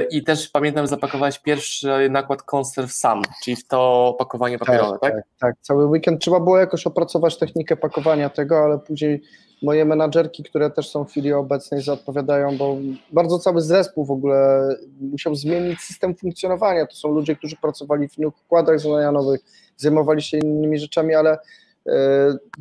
[0.10, 5.14] I też pamiętam, zapakowałeś pierwszy nakład konserw sam, czyli w to opakowanie papierowe, tak, tak?
[5.14, 9.22] Tak, tak, cały weekend trzeba było jakoś opracować technikę pakowania tego, ale później
[9.62, 12.78] moje menadżerki, które też są w chwili obecnej, zaodpowiadają, bo
[13.12, 14.70] bardzo cały zespół w ogóle
[15.02, 16.86] musiał zmienić system funkcjonowania.
[16.86, 19.42] To są ludzie, którzy pracowali w układach zadanianowych,
[19.78, 21.40] zajmowali się innymi rzeczami, ale E,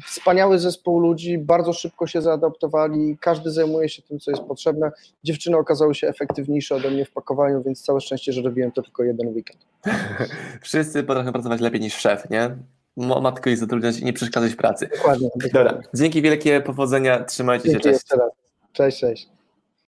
[0.07, 4.93] wspaniały zespół ludzi, bardzo szybko się zaadaptowali, każdy zajmuje się tym, co jest potrzebne.
[5.25, 9.03] Dziewczyny okazały się efektywniejsze ode mnie w pakowaniu, więc całe szczęście, że robiłem to tylko
[9.05, 9.67] jeden weekend.
[10.63, 12.57] Wszyscy potrafią pracować lepiej niż szef, nie?
[12.97, 14.89] Ma tylko ich zatrudniać i nie przeszkadzać w pracy.
[14.97, 15.29] Dokładnie.
[15.53, 18.03] Dobra, dzięki wielkie, powodzenia, trzymajcie Dzięki się, cześć.
[18.03, 18.33] Jeszcze raz.
[18.73, 19.34] Cześć, cześć.